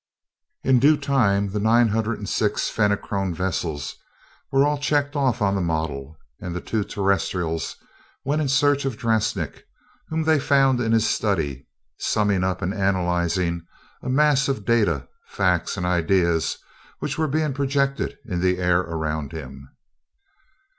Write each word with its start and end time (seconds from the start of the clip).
In 0.63 0.79
due 0.79 0.97
time 0.97 1.51
the 1.51 1.59
nine 1.59 1.89
hundred 1.89 2.17
and 2.17 2.27
sixth 2.27 2.71
Fenachrone 2.71 3.35
vessel 3.35 3.79
was 4.51 4.79
checked 4.79 5.15
off 5.15 5.43
on 5.43 5.53
the 5.53 5.61
model, 5.61 6.17
and 6.39 6.55
the 6.55 6.59
two 6.59 6.83
Terrestrials 6.83 7.75
went 8.25 8.41
in 8.41 8.47
search 8.47 8.83
of 8.83 8.97
Drasnik, 8.97 9.61
whom 10.07 10.23
they 10.23 10.39
found 10.39 10.79
in 10.79 10.91
his 10.91 11.07
study, 11.07 11.67
summing 11.99 12.43
up 12.43 12.63
and 12.63 12.73
analyzing 12.73 13.61
a 14.01 14.09
mass 14.09 14.47
of 14.47 14.65
data, 14.65 15.07
facts, 15.27 15.77
and 15.77 15.85
ideas 15.85 16.57
which 16.97 17.19
were 17.19 17.27
being 17.27 17.53
projected 17.53 18.17
in 18.25 18.41
the 18.41 18.57
air 18.57 18.79
around 18.79 19.33
him. 19.33 19.69